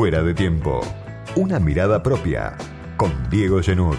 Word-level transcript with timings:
Fuera 0.00 0.22
de 0.22 0.32
tiempo. 0.32 0.80
Una 1.36 1.60
mirada 1.60 2.02
propia. 2.02 2.56
Con 2.96 3.12
Diego 3.28 3.60
Genud. 3.60 3.98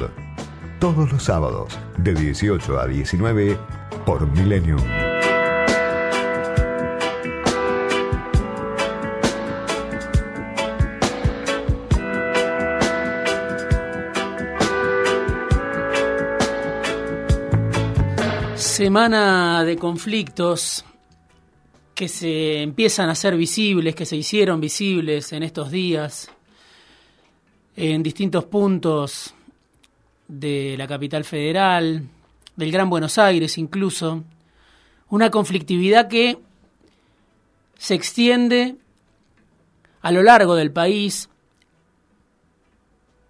Todos 0.79 1.11
los 1.11 1.21
sábados, 1.21 1.77
de 1.99 2.15
18 2.15 2.79
a 2.79 2.87
19, 2.87 3.55
por 4.03 4.25
Millennium. 4.25 4.81
Semana 18.55 19.63
de 19.63 19.77
conflictos 19.77 20.83
que 21.93 22.07
se 22.07 22.61
empiezan 22.61 23.09
a 23.09 23.15
ser 23.15 23.35
visibles, 23.35 23.95
que 23.95 24.05
se 24.05 24.15
hicieron 24.15 24.59
visibles 24.59 25.33
en 25.33 25.43
estos 25.43 25.71
días 25.71 26.31
en 27.75 28.03
distintos 28.03 28.45
puntos 28.45 29.33
de 30.27 30.75
la 30.77 30.87
capital 30.87 31.23
federal, 31.23 32.07
del 32.55 32.71
Gran 32.71 32.89
Buenos 32.89 33.17
Aires 33.17 33.57
incluso, 33.57 34.23
una 35.09 35.31
conflictividad 35.31 36.07
que 36.07 36.37
se 37.77 37.95
extiende 37.95 38.75
a 40.01 40.11
lo 40.11 40.23
largo 40.23 40.55
del 40.55 40.71
país, 40.71 41.29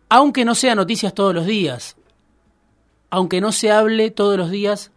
aunque 0.10 0.44
no 0.44 0.56
sea 0.56 0.76
noticias 0.76 1.14
todos 1.14 1.34
los 1.34 1.46
días, 1.46 1.96
aunque 3.10 3.42
no 3.42 3.52
se 3.52 3.72
hable 3.72 4.12
todos 4.12 4.38
los 4.38 4.52
días 4.52 4.92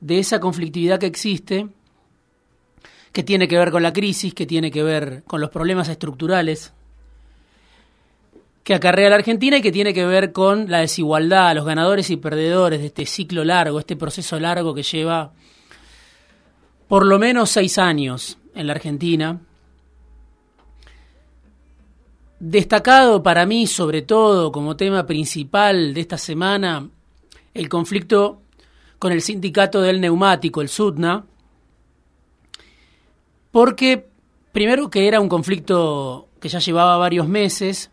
de 0.00 0.18
esa 0.18 0.40
conflictividad 0.40 0.98
que 0.98 1.06
existe, 1.06 1.68
que 3.14 3.22
tiene 3.22 3.46
que 3.46 3.56
ver 3.56 3.70
con 3.70 3.84
la 3.84 3.92
crisis, 3.92 4.34
que 4.34 4.44
tiene 4.44 4.72
que 4.72 4.82
ver 4.82 5.22
con 5.24 5.40
los 5.40 5.48
problemas 5.48 5.88
estructurales 5.88 6.72
que 8.64 8.74
acarrea 8.74 9.08
la 9.08 9.14
Argentina 9.14 9.58
y 9.58 9.62
que 9.62 9.70
tiene 9.70 9.94
que 9.94 10.04
ver 10.04 10.32
con 10.32 10.68
la 10.68 10.80
desigualdad, 10.80 11.54
los 11.54 11.64
ganadores 11.64 12.10
y 12.10 12.16
perdedores 12.16 12.80
de 12.80 12.86
este 12.86 13.06
ciclo 13.06 13.44
largo, 13.44 13.78
este 13.78 13.94
proceso 13.94 14.40
largo 14.40 14.74
que 14.74 14.82
lleva 14.82 15.32
por 16.88 17.06
lo 17.06 17.20
menos 17.20 17.50
seis 17.50 17.78
años 17.78 18.36
en 18.52 18.66
la 18.66 18.72
Argentina. 18.72 19.40
Destacado 22.40 23.22
para 23.22 23.46
mí, 23.46 23.68
sobre 23.68 24.02
todo, 24.02 24.50
como 24.50 24.76
tema 24.76 25.06
principal 25.06 25.94
de 25.94 26.00
esta 26.00 26.18
semana, 26.18 26.88
el 27.52 27.68
conflicto 27.68 28.40
con 28.98 29.12
el 29.12 29.22
sindicato 29.22 29.82
del 29.82 30.00
neumático, 30.00 30.60
el 30.60 30.68
SUTNA, 30.68 31.26
porque 33.54 34.08
primero 34.50 34.90
que 34.90 35.06
era 35.06 35.20
un 35.20 35.28
conflicto 35.28 36.26
que 36.40 36.48
ya 36.48 36.58
llevaba 36.58 36.96
varios 36.96 37.28
meses 37.28 37.92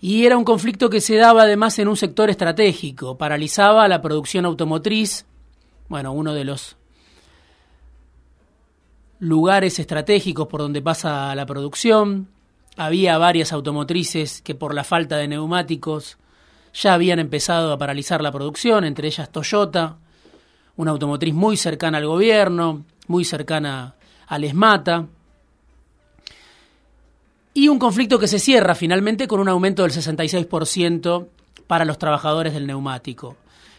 y 0.00 0.26
era 0.26 0.36
un 0.36 0.42
conflicto 0.42 0.90
que 0.90 1.00
se 1.00 1.14
daba 1.14 1.42
además 1.42 1.78
en 1.78 1.86
un 1.86 1.96
sector 1.96 2.28
estratégico, 2.28 3.16
paralizaba 3.16 3.86
la 3.86 4.02
producción 4.02 4.46
automotriz, 4.46 5.26
bueno, 5.86 6.12
uno 6.12 6.34
de 6.34 6.42
los 6.42 6.76
lugares 9.20 9.78
estratégicos 9.78 10.48
por 10.48 10.60
donde 10.60 10.82
pasa 10.82 11.32
la 11.36 11.46
producción, 11.46 12.26
había 12.76 13.16
varias 13.16 13.52
automotrices 13.52 14.42
que 14.42 14.56
por 14.56 14.74
la 14.74 14.82
falta 14.82 15.18
de 15.18 15.28
neumáticos 15.28 16.18
ya 16.74 16.94
habían 16.94 17.20
empezado 17.20 17.72
a 17.72 17.78
paralizar 17.78 18.22
la 18.22 18.32
producción, 18.32 18.82
entre 18.82 19.06
ellas 19.06 19.30
Toyota, 19.30 19.98
una 20.78 20.92
automotriz 20.92 21.34
muy 21.34 21.56
cercana 21.56 21.98
al 21.98 22.06
gobierno, 22.06 22.84
muy 23.08 23.24
cercana 23.24 23.96
al 24.28 24.44
ESMATA, 24.44 25.06
y 27.52 27.68
un 27.68 27.80
conflicto 27.80 28.18
que 28.18 28.28
se 28.28 28.38
cierra 28.38 28.76
finalmente 28.76 29.26
con 29.26 29.40
un 29.40 29.48
aumento 29.48 29.82
del 29.82 29.90
66% 29.90 31.26
para 31.66 31.84
los 31.84 31.98
trabajadores 31.98 32.54
del 32.54 32.68
neumático, 32.68 33.36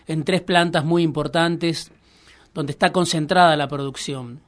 en 0.08 0.26
tres 0.26 0.42
plantas 0.42 0.84
muy 0.84 1.02
importantes 1.04 1.90
donde 2.54 2.74
está 2.74 2.92
concentrada 2.92 3.56
la 3.56 3.70
producción. 3.70 4.42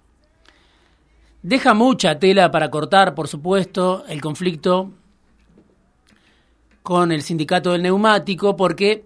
Deja 1.44 1.74
mucha 1.74 2.20
tela 2.20 2.52
para 2.52 2.70
cortar, 2.70 3.16
por 3.16 3.30
supuesto, 3.30 4.04
el 4.09 4.20
conflicto 4.20 4.92
con 6.84 7.14
el 7.14 7.22
sindicato 7.22 7.72
del 7.72 7.84
neumático, 7.84 8.58
porque 8.58 9.06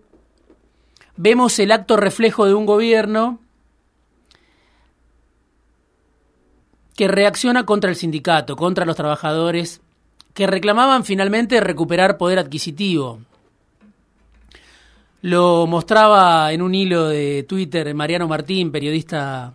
vemos 1.18 1.60
el 1.60 1.72
acto 1.72 1.98
reflejo 1.98 2.46
de 2.46 2.54
un 2.54 2.66
gobierno 2.66 3.40
que 6.96 7.08
reacciona 7.08 7.66
contra 7.66 7.90
el 7.90 7.96
sindicato, 7.96 8.56
contra 8.56 8.86
los 8.86 8.96
trabajadores, 8.96 9.82
que 10.34 10.48
reclamaban 10.48 11.04
finalmente 11.04 11.60
recuperar 11.60 12.18
poder 12.18 12.40
adquisitivo. 12.40 13.20
Lo 15.22 15.66
mostraba 15.68 16.52
en 16.52 16.62
un 16.62 16.76
hilo 16.76 17.08
de 17.08 17.44
Twitter 17.44 17.94
Mariano 17.94 18.28
Martín, 18.28 18.72
periodista 18.72 19.54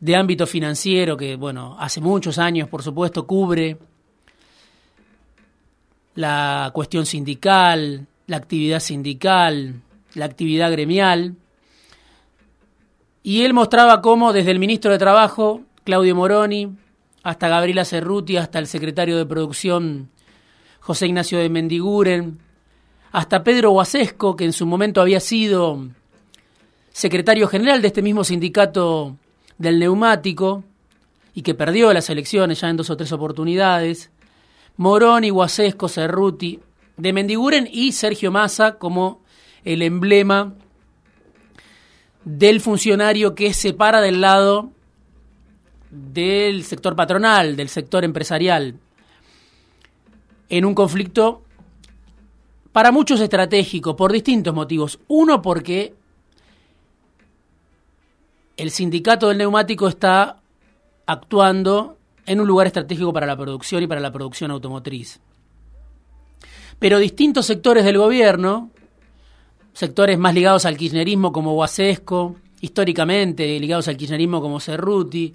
de 0.00 0.16
ámbito 0.16 0.46
financiero, 0.46 1.16
que, 1.16 1.36
bueno, 1.36 1.76
hace 1.78 2.00
muchos 2.00 2.38
años, 2.38 2.68
por 2.68 2.82
supuesto, 2.82 3.26
cubre 3.26 3.76
la 6.14 6.70
cuestión 6.74 7.06
sindical, 7.06 8.06
la 8.26 8.36
actividad 8.36 8.80
sindical, 8.80 9.80
la 10.14 10.24
actividad 10.24 10.72
gremial. 10.72 11.36
Y 13.22 13.42
él 13.42 13.54
mostraba 13.54 14.00
cómo 14.00 14.32
desde 14.32 14.50
el 14.50 14.58
ministro 14.58 14.90
de 14.90 14.98
Trabajo 14.98 15.62
Claudio 15.84 16.14
Moroni, 16.14 16.76
hasta 17.22 17.48
Gabriela 17.48 17.84
Cerruti, 17.84 18.36
hasta 18.36 18.58
el 18.58 18.66
secretario 18.66 19.16
de 19.16 19.26
producción 19.26 20.10
José 20.80 21.06
Ignacio 21.06 21.38
de 21.38 21.48
Mendiguren, 21.48 22.38
hasta 23.10 23.44
Pedro 23.44 23.70
Guasesco, 23.70 24.36
que 24.36 24.44
en 24.44 24.52
su 24.52 24.66
momento 24.66 25.00
había 25.00 25.20
sido 25.20 25.88
secretario 26.90 27.48
general 27.48 27.82
de 27.82 27.88
este 27.88 28.02
mismo 28.02 28.24
sindicato 28.24 29.16
del 29.58 29.78
neumático 29.78 30.64
y 31.34 31.42
que 31.42 31.54
perdió 31.54 31.92
las 31.92 32.10
elecciones 32.10 32.60
ya 32.60 32.68
en 32.68 32.76
dos 32.76 32.90
o 32.90 32.96
tres 32.96 33.12
oportunidades, 33.12 34.10
Moroni, 34.76 35.30
Guasesco, 35.30 35.88
Cerruti, 35.88 36.60
de 36.96 37.12
Mendiguren 37.12 37.68
y 37.70 37.92
Sergio 37.92 38.30
Massa 38.30 38.78
como 38.78 39.22
el 39.64 39.82
emblema 39.82 40.54
del 42.24 42.60
funcionario 42.60 43.34
que 43.34 43.52
se 43.52 43.72
para 43.72 44.00
del 44.00 44.20
lado 44.20 44.70
del 45.92 46.64
sector 46.64 46.96
patronal, 46.96 47.54
del 47.54 47.68
sector 47.68 48.02
empresarial, 48.02 48.74
en 50.48 50.64
un 50.64 50.74
conflicto 50.74 51.42
para 52.72 52.90
muchos 52.90 53.20
estratégico, 53.20 53.94
por 53.94 54.10
distintos 54.10 54.54
motivos. 54.54 54.98
Uno, 55.08 55.42
porque 55.42 55.94
el 58.56 58.70
sindicato 58.70 59.28
del 59.28 59.38
neumático 59.38 59.86
está 59.86 60.40
actuando 61.04 61.98
en 62.24 62.40
un 62.40 62.46
lugar 62.46 62.66
estratégico 62.66 63.12
para 63.12 63.26
la 63.26 63.36
producción 63.36 63.82
y 63.82 63.86
para 63.86 64.00
la 64.00 64.12
producción 64.12 64.50
automotriz. 64.50 65.20
Pero 66.78 66.98
distintos 66.98 67.44
sectores 67.44 67.84
del 67.84 67.98
gobierno, 67.98 68.70
sectores 69.74 70.18
más 70.18 70.34
ligados 70.34 70.64
al 70.64 70.78
kirchnerismo 70.78 71.32
como 71.32 71.52
Guasesco, 71.52 72.36
históricamente 72.62 73.60
ligados 73.60 73.88
al 73.88 73.98
kirchnerismo 73.98 74.40
como 74.40 74.58
Cerruti, 74.58 75.34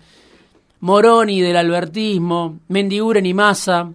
Moroni 0.80 1.42
del 1.42 1.58
albertismo, 1.58 2.60
Mendiguren 2.68 3.26
y 3.26 3.34
Massa, 3.34 3.92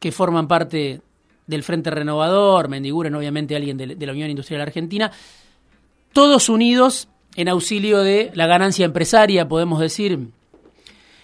que 0.00 0.12
forman 0.12 0.48
parte 0.48 1.02
del 1.46 1.62
Frente 1.62 1.90
Renovador, 1.90 2.68
Mendiguren 2.68 3.14
obviamente 3.14 3.56
alguien 3.56 3.76
de, 3.76 4.06
la 4.06 4.12
Unión 4.12 4.30
Industrial 4.30 4.62
Argentina, 4.62 5.10
todos 6.12 6.48
unidos 6.48 7.08
en 7.36 7.48
auxilio 7.48 7.98
de 7.98 8.30
la 8.34 8.46
ganancia 8.46 8.84
empresaria, 8.84 9.48
podemos 9.48 9.80
decir. 9.80 10.18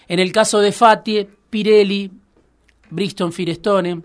En 0.07 0.19
el 0.19 0.31
caso 0.31 0.59
de 0.59 0.71
Fatie, 0.71 1.27
Pirelli, 1.49 2.11
Bristol 2.89 3.33
Firestone, 3.33 4.03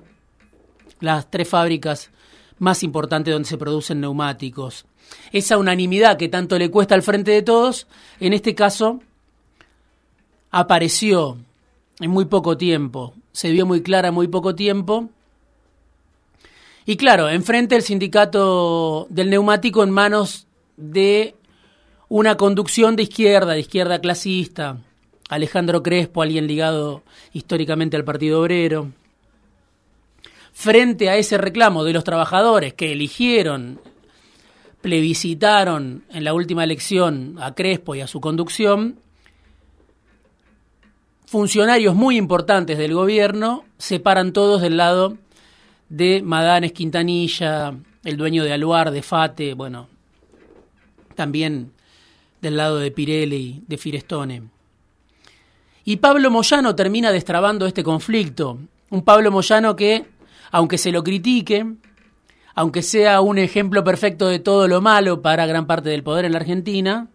las 1.01 1.31
tres 1.31 1.49
fábricas 1.49 2.11
más 2.59 2.83
importantes 2.83 3.33
donde 3.33 3.49
se 3.49 3.59
producen 3.59 4.01
neumáticos. 4.01 4.87
Esa 5.33 5.59
unanimidad 5.59 6.17
que 6.17 6.29
tanto 6.29 6.59
le 6.59 6.71
cuesta 6.71 6.95
al 6.95 7.03
frente 7.03 7.31
de 7.31 7.43
todos, 7.43 7.87
en 8.21 8.33
este 8.33 8.55
caso 8.55 9.01
apareció 10.51 11.39
en 12.01 12.11
muy 12.11 12.25
poco 12.25 12.57
tiempo, 12.57 13.15
se 13.33 13.51
vio 13.51 13.67
muy 13.67 13.83
clara 13.83 14.09
en 14.09 14.15
muy 14.15 14.29
poco 14.29 14.55
tiempo. 14.55 15.09
Y 16.87 16.97
claro, 16.97 17.29
enfrente 17.29 17.77
el 17.77 17.83
sindicato 17.83 19.07
del 19.11 19.31
neumático 19.31 19.83
en 19.83 19.91
manos 19.91 20.47
de 20.77 21.35
una 22.09 22.37
conducción 22.37 22.97
de 22.97 23.05
izquierda, 23.05 23.53
de 23.53 23.61
izquierda 23.61 24.01
clasista, 24.01 24.79
Alejandro 25.29 25.83
Crespo, 25.83 26.23
alguien 26.23 26.49
ligado 26.49 27.03
históricamente 27.33 27.97
al 27.97 28.05
Partido 28.05 28.41
Obrero. 28.41 28.91
Frente 30.53 31.09
a 31.09 31.17
ese 31.17 31.39
reclamo 31.39 31.85
de 31.85 31.93
los 31.93 32.03
trabajadores 32.03 32.75
que 32.75 32.93
eligieron, 32.93 33.81
plebiscitaron 34.81 36.05
en 36.11 36.25
la 36.25 36.35
última 36.35 36.65
elección 36.65 37.37
a 37.41 37.55
Crespo 37.55 37.95
y 37.95 38.01
a 38.01 38.09
su 38.09 38.21
conducción, 38.21 38.99
funcionarios 41.31 41.95
muy 41.95 42.17
importantes 42.17 42.77
del 42.77 42.93
gobierno 42.93 43.63
se 43.79 44.01
paran 44.01 44.33
todos 44.33 44.61
del 44.61 44.77
lado 44.77 45.17
de 45.89 46.23
Madanes 46.25 46.73
Quintanilla, 46.73 47.73
el 48.03 48.17
dueño 48.17 48.43
de 48.43 48.53
Aluar, 48.53 48.91
de 48.91 49.01
Fate, 49.01 49.55
bueno, 49.55 49.87
también 51.15 51.71
del 52.43 52.57
lado 52.57 52.81
de 52.81 52.91
Pirelli, 52.91 53.63
de 53.69 53.79
Firestone. 53.79 54.43
Y 55.85 55.99
Pablo 55.99 56.33
Moyano 56.33 56.75
termina 56.75 57.13
destrabando 57.13 57.65
este 57.65 57.85
conflicto. 57.85 58.59
Un 58.91 59.05
Pablo 59.05 59.31
Moyano 59.31 59.77
que, 59.77 60.07
aunque 60.51 60.79
se 60.79 60.91
lo 60.91 61.05
critique, 61.05 61.65
aunque 62.57 62.83
sea 62.83 63.21
un 63.21 63.39
ejemplo 63.39 63.85
perfecto 63.85 64.27
de 64.27 64.41
todo 64.41 64.67
lo 64.67 64.81
malo 64.81 65.23
para 65.23 65.47
gran 65.47 65.69
parte 65.69 65.91
del 65.91 66.03
poder 66.03 66.25
en 66.25 66.33
la 66.33 66.39
Argentina, 66.39 67.07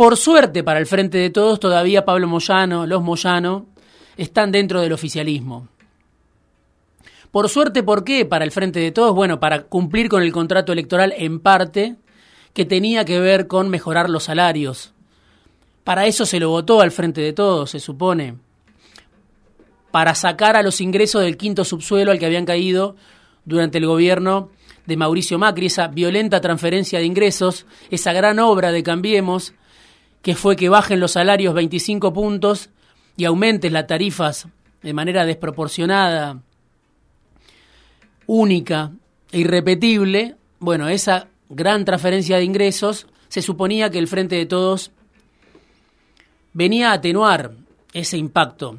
por 0.00 0.16
suerte 0.16 0.64
para 0.64 0.78
el 0.78 0.86
frente 0.86 1.18
de 1.18 1.28
todos, 1.28 1.60
todavía 1.60 2.06
Pablo 2.06 2.26
Moyano, 2.26 2.86
los 2.86 3.02
Moyano, 3.02 3.66
están 4.16 4.50
dentro 4.50 4.80
del 4.80 4.94
oficialismo. 4.94 5.68
Por 7.30 7.50
suerte, 7.50 7.82
¿por 7.82 8.02
qué? 8.02 8.24
Para 8.24 8.46
el 8.46 8.50
frente 8.50 8.80
de 8.80 8.92
todos, 8.92 9.14
bueno, 9.14 9.40
para 9.40 9.64
cumplir 9.64 10.08
con 10.08 10.22
el 10.22 10.32
contrato 10.32 10.72
electoral 10.72 11.12
en 11.18 11.38
parte, 11.38 11.96
que 12.54 12.64
tenía 12.64 13.04
que 13.04 13.20
ver 13.20 13.46
con 13.46 13.68
mejorar 13.68 14.08
los 14.08 14.22
salarios. 14.24 14.94
Para 15.84 16.06
eso 16.06 16.24
se 16.24 16.40
lo 16.40 16.48
votó 16.48 16.80
al 16.80 16.92
frente 16.92 17.20
de 17.20 17.34
todos, 17.34 17.68
se 17.68 17.78
supone. 17.78 18.36
Para 19.90 20.14
sacar 20.14 20.56
a 20.56 20.62
los 20.62 20.80
ingresos 20.80 21.20
del 21.20 21.36
quinto 21.36 21.62
subsuelo 21.62 22.10
al 22.10 22.18
que 22.18 22.24
habían 22.24 22.46
caído 22.46 22.96
durante 23.44 23.76
el 23.76 23.84
gobierno 23.84 24.48
de 24.86 24.96
Mauricio 24.96 25.38
Macri, 25.38 25.66
esa 25.66 25.88
violenta 25.88 26.40
transferencia 26.40 27.00
de 27.00 27.04
ingresos, 27.04 27.66
esa 27.90 28.14
gran 28.14 28.38
obra 28.38 28.72
de 28.72 28.82
Cambiemos, 28.82 29.52
que 30.22 30.34
fue 30.34 30.56
que 30.56 30.68
bajen 30.68 31.00
los 31.00 31.12
salarios 31.12 31.54
25 31.54 32.12
puntos 32.12 32.70
y 33.16 33.24
aumenten 33.24 33.72
las 33.72 33.86
tarifas 33.86 34.48
de 34.82 34.92
manera 34.92 35.24
desproporcionada 35.24 36.40
única 38.26 38.92
e 39.32 39.40
irrepetible, 39.40 40.36
bueno, 40.58 40.88
esa 40.88 41.28
gran 41.48 41.84
transferencia 41.84 42.36
de 42.36 42.44
ingresos 42.44 43.06
se 43.28 43.42
suponía 43.42 43.90
que 43.90 43.98
el 43.98 44.08
Frente 44.08 44.36
de 44.36 44.46
Todos 44.46 44.92
venía 46.52 46.90
a 46.90 46.94
atenuar 46.94 47.52
ese 47.92 48.16
impacto 48.16 48.78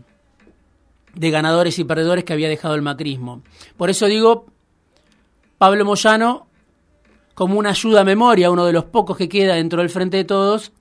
de 1.14 1.32
ganadores 1.32 1.78
y 1.80 1.84
perdedores 1.84 2.24
que 2.24 2.34
había 2.34 2.50
dejado 2.50 2.76
el 2.76 2.82
macrismo. 2.82 3.42
Por 3.78 3.90
eso 3.90 4.06
digo, 4.06 4.46
Pablo 5.58 5.86
Moyano, 5.86 6.48
como 7.34 7.60
una 7.60 7.72
ayuda 7.72 8.02
a 8.02 8.06
memoria, 8.06 8.52
uno 8.52 8.66
de 8.66 8.74
los 8.74 8.86
pocos 8.86 9.18
que 9.18 9.30
queda 9.30 9.56
dentro 9.56 9.82
del 9.82 9.90
Frente 9.90 10.18
de 10.18 10.24
Todos, 10.24 10.72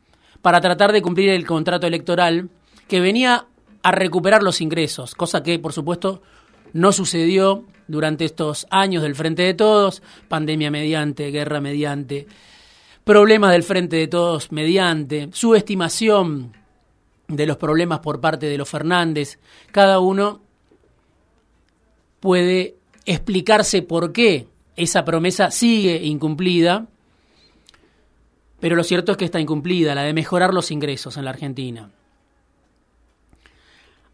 para 0.42 0.60
tratar 0.60 0.92
de 0.92 1.02
cumplir 1.02 1.30
el 1.30 1.46
contrato 1.46 1.86
electoral 1.86 2.48
que 2.88 3.00
venía 3.00 3.46
a 3.82 3.92
recuperar 3.92 4.42
los 4.42 4.60
ingresos, 4.60 5.14
cosa 5.14 5.42
que, 5.42 5.58
por 5.58 5.72
supuesto, 5.72 6.22
no 6.72 6.92
sucedió 6.92 7.64
durante 7.88 8.24
estos 8.24 8.66
años 8.70 9.02
del 9.02 9.14
Frente 9.14 9.42
de 9.42 9.54
Todos, 9.54 10.02
pandemia 10.28 10.70
mediante, 10.70 11.30
guerra 11.30 11.60
mediante, 11.60 12.26
problemas 13.04 13.52
del 13.52 13.62
Frente 13.62 13.96
de 13.96 14.08
Todos 14.08 14.52
mediante, 14.52 15.28
subestimación 15.32 16.52
de 17.26 17.46
los 17.46 17.56
problemas 17.56 18.00
por 18.00 18.20
parte 18.20 18.46
de 18.46 18.58
los 18.58 18.68
Fernández. 18.68 19.38
Cada 19.72 19.98
uno 19.98 20.40
puede 22.20 22.76
explicarse 23.06 23.82
por 23.82 24.12
qué 24.12 24.46
esa 24.76 25.04
promesa 25.04 25.50
sigue 25.50 26.04
incumplida, 26.04 26.86
pero 28.60 28.76
lo 28.76 28.84
cierto 28.84 29.12
es 29.12 29.18
que 29.18 29.24
está 29.24 29.40
incumplida, 29.40 29.94
la 29.94 30.02
de 30.02 30.12
mejorar 30.12 30.54
los 30.54 30.70
ingresos 30.70 31.16
en 31.16 31.24
la 31.24 31.30
Argentina. 31.30 31.90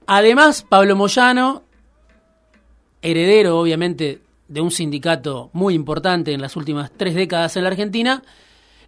Además, 0.07 0.65
Pablo 0.69 0.95
Moyano 0.95 1.65
heredero 3.03 3.59
obviamente 3.59 4.21
de 4.49 4.61
un 4.61 4.71
sindicato 4.71 5.51
muy 5.53 5.75
importante 5.75 6.33
en 6.33 6.41
las 6.41 6.57
últimas 6.57 6.91
tres 6.97 7.15
décadas 7.15 7.57
en 7.57 7.63
la 7.63 7.69
Argentina, 7.71 8.23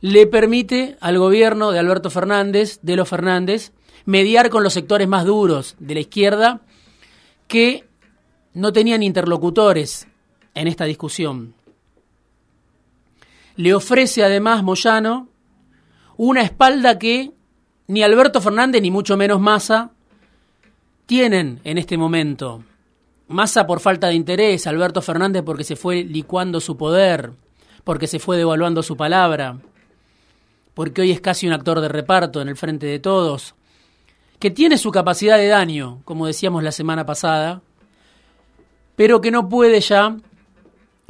le 0.00 0.26
permite 0.26 0.96
al 1.00 1.18
gobierno 1.18 1.70
de 1.70 1.78
Alberto 1.78 2.10
Fernández, 2.10 2.78
de 2.82 2.96
los 2.96 3.08
Fernández, 3.08 3.72
mediar 4.04 4.50
con 4.50 4.62
los 4.62 4.72
sectores 4.72 5.08
más 5.08 5.24
duros 5.24 5.76
de 5.78 5.94
la 5.94 6.00
izquierda 6.00 6.60
que 7.46 7.84
no 8.54 8.72
tenían 8.72 9.02
interlocutores 9.02 10.06
en 10.54 10.68
esta 10.68 10.84
discusión. 10.84 11.54
Le 13.56 13.74
ofrece 13.74 14.22
además 14.22 14.62
Moyano 14.62 15.28
una 16.18 16.42
espalda 16.42 16.98
que 16.98 17.32
ni 17.86 18.02
Alberto 18.02 18.42
Fernández 18.42 18.82
ni 18.82 18.90
mucho 18.90 19.16
menos 19.16 19.40
Massa 19.40 19.92
tienen 21.06 21.60
en 21.64 21.78
este 21.78 21.96
momento. 21.96 22.62
Massa 23.28 23.66
por 23.66 23.80
falta 23.80 24.08
de 24.08 24.14
interés, 24.14 24.66
Alberto 24.66 25.00
Fernández 25.00 25.42
porque 25.44 25.64
se 25.64 25.76
fue 25.76 26.02
licuando 26.02 26.60
su 26.60 26.76
poder, 26.76 27.32
porque 27.84 28.08
se 28.08 28.18
fue 28.18 28.36
devaluando 28.36 28.82
su 28.82 28.96
palabra, 28.96 29.58
porque 30.74 31.02
hoy 31.02 31.12
es 31.12 31.20
casi 31.20 31.46
un 31.46 31.52
actor 31.52 31.80
de 31.80 31.88
reparto 31.88 32.42
en 32.42 32.48
el 32.48 32.56
frente 32.56 32.86
de 32.86 32.98
todos, 32.98 33.54
que 34.40 34.50
tiene 34.50 34.76
su 34.76 34.90
capacidad 34.90 35.38
de 35.38 35.46
daño, 35.46 36.00
como 36.04 36.26
decíamos 36.26 36.64
la 36.64 36.72
semana 36.72 37.06
pasada, 37.06 37.62
pero 38.96 39.20
que 39.20 39.30
no 39.30 39.48
puede 39.48 39.80
ya 39.80 40.16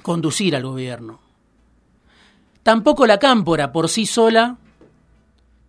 conducir 0.02 0.54
al 0.54 0.64
gobierno. 0.64 1.18
Tampoco 2.62 3.06
la 3.06 3.18
cámpora 3.18 3.72
por 3.72 3.88
sí 3.88 4.04
sola 4.04 4.58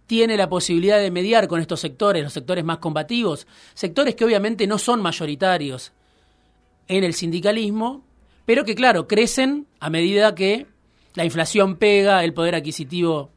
tiene 0.09 0.38
la 0.38 0.50
posibilidad 0.50 0.97
de 0.97 1.11
mediar 1.11 1.47
con 1.47 1.61
estos 1.61 1.81
sectores, 1.81 2.23
los 2.23 2.33
sectores 2.33 2.65
más 2.65 2.79
combativos, 2.79 3.45
sectores 3.75 4.15
que 4.15 4.25
obviamente 4.25 4.65
no 4.65 4.79
son 4.79 5.03
mayoritarios, 5.03 5.91
en 6.88 7.03
el 7.03 7.13
sindicalismo, 7.13 8.03
pero 8.47 8.65
que 8.65 8.73
claro, 8.73 9.07
crecen 9.07 9.67
a 9.79 9.91
medida 9.91 10.33
que 10.33 10.65
la 11.13 11.25
inflación 11.25 11.75
pega, 11.75 12.23
el 12.23 12.33
poder 12.33 12.56
adquisitivo 12.56 13.29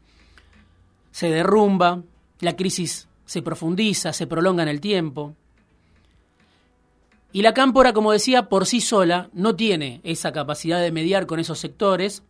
se 1.11 1.29
derrumba, 1.29 2.05
la 2.41 2.57
crisis 2.57 3.07
se 3.27 3.43
profundiza, 3.43 4.15
se 4.15 4.27
prolonga 4.27 4.63
en 4.63 4.71
el 4.71 4.81
tiempo. 4.81 5.37
Y 7.33 7.43
la 7.43 7.53
cámpora, 7.53 7.93
como 7.93 8.13
decía, 8.13 8.49
por 8.49 8.65
sí 8.65 8.81
sola 8.81 9.29
no 9.35 9.57
tiene 9.57 10.01
esa 10.05 10.33
capacidad 10.33 10.81
de 10.81 10.91
mediar 10.91 11.27
con 11.27 11.39
esos 11.39 11.59
sectores, 11.59 12.23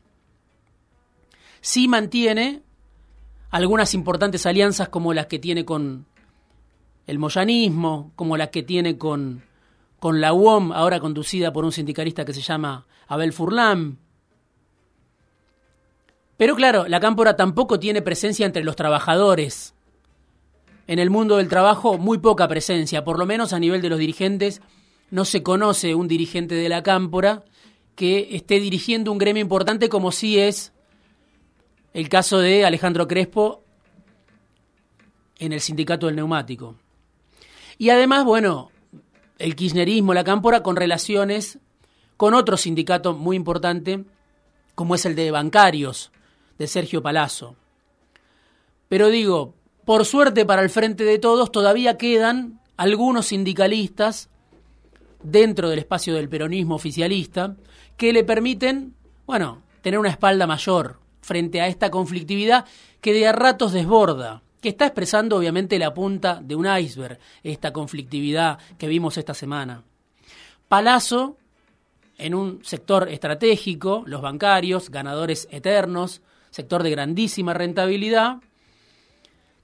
sí 1.60 1.86
mantiene 1.86 2.62
algunas 3.52 3.94
importantes 3.94 4.44
alianzas 4.46 4.88
como 4.88 5.14
las 5.14 5.26
que 5.26 5.38
tiene 5.38 5.64
con 5.64 6.06
el 7.06 7.18
moyanismo, 7.18 8.10
como 8.16 8.36
las 8.36 8.48
que 8.48 8.64
tiene 8.64 8.98
con 8.98 9.44
con 10.02 10.20
la 10.20 10.32
UOM, 10.32 10.72
ahora 10.72 10.98
conducida 10.98 11.52
por 11.52 11.64
un 11.64 11.70
sindicalista 11.70 12.24
que 12.24 12.34
se 12.34 12.40
llama 12.40 12.86
Abel 13.06 13.32
Furlan. 13.32 13.98
Pero 16.36 16.56
claro, 16.56 16.88
la 16.88 16.98
cámpora 16.98 17.36
tampoco 17.36 17.78
tiene 17.78 18.02
presencia 18.02 18.44
entre 18.44 18.64
los 18.64 18.74
trabajadores. 18.74 19.74
En 20.88 20.98
el 20.98 21.08
mundo 21.08 21.36
del 21.36 21.46
trabajo, 21.46 21.98
muy 21.98 22.18
poca 22.18 22.48
presencia, 22.48 23.04
por 23.04 23.16
lo 23.16 23.26
menos 23.26 23.52
a 23.52 23.60
nivel 23.60 23.80
de 23.80 23.90
los 23.90 24.00
dirigentes, 24.00 24.60
no 25.12 25.24
se 25.24 25.44
conoce 25.44 25.94
un 25.94 26.08
dirigente 26.08 26.56
de 26.56 26.68
la 26.68 26.82
cámpora 26.82 27.44
que 27.94 28.34
esté 28.34 28.58
dirigiendo 28.58 29.12
un 29.12 29.18
gremio 29.18 29.42
importante 29.42 29.88
como 29.88 30.10
sí 30.10 30.40
es 30.40 30.71
el 31.94 32.08
caso 32.08 32.38
de 32.38 32.64
Alejandro 32.64 33.06
Crespo 33.06 33.62
en 35.38 35.52
el 35.52 35.60
sindicato 35.60 36.06
del 36.06 36.16
neumático. 36.16 36.76
Y 37.78 37.90
además, 37.90 38.24
bueno, 38.24 38.70
el 39.38 39.56
kirchnerismo, 39.56 40.14
la 40.14 40.24
cámpora, 40.24 40.62
con 40.62 40.76
relaciones 40.76 41.58
con 42.16 42.34
otro 42.34 42.56
sindicato 42.56 43.14
muy 43.14 43.34
importante, 43.34 44.04
como 44.76 44.94
es 44.94 45.04
el 45.06 45.16
de 45.16 45.32
bancarios, 45.32 46.12
de 46.56 46.68
Sergio 46.68 47.02
Palazzo. 47.02 47.56
Pero 48.88 49.08
digo, 49.08 49.54
por 49.84 50.04
suerte 50.04 50.44
para 50.44 50.62
el 50.62 50.70
frente 50.70 51.02
de 51.02 51.18
todos, 51.18 51.50
todavía 51.50 51.98
quedan 51.98 52.60
algunos 52.76 53.26
sindicalistas 53.26 54.28
dentro 55.22 55.68
del 55.68 55.80
espacio 55.80 56.14
del 56.14 56.28
peronismo 56.28 56.76
oficialista 56.76 57.56
que 57.96 58.12
le 58.12 58.22
permiten, 58.22 58.94
bueno, 59.26 59.62
tener 59.80 59.98
una 59.98 60.10
espalda 60.10 60.46
mayor 60.46 61.01
frente 61.22 61.60
a 61.60 61.68
esta 61.68 61.90
conflictividad 61.90 62.66
que 63.00 63.14
de 63.14 63.26
a 63.26 63.32
ratos 63.32 63.72
desborda 63.72 64.42
que 64.62 64.68
está 64.68 64.86
expresando 64.86 65.36
obviamente 65.36 65.78
la 65.78 65.92
punta 65.92 66.40
de 66.40 66.54
un 66.54 66.66
iceberg, 66.66 67.18
esta 67.42 67.72
conflictividad 67.72 68.60
que 68.78 68.86
vimos 68.86 69.18
esta 69.18 69.34
semana. 69.34 69.82
Palazzo, 70.68 71.36
en 72.16 72.36
un 72.36 72.64
sector 72.64 73.08
estratégico, 73.08 74.04
los 74.06 74.22
bancarios, 74.22 74.88
ganadores 74.88 75.48
eternos, 75.50 76.22
sector 76.50 76.84
de 76.84 76.90
grandísima 76.90 77.54
rentabilidad, 77.54 78.36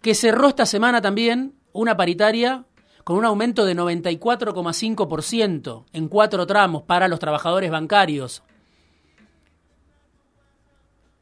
que 0.02 0.16
cerró 0.16 0.48
esta 0.48 0.66
semana 0.66 1.00
también 1.00 1.54
una 1.72 1.96
paritaria 1.96 2.64
con 3.04 3.16
un 3.16 3.24
aumento 3.24 3.64
de 3.64 3.76
94,5% 3.76 5.84
en 5.92 6.08
cuatro 6.08 6.44
tramos 6.44 6.82
para 6.82 7.06
los 7.06 7.20
trabajadores 7.20 7.70
bancarios, 7.70 8.42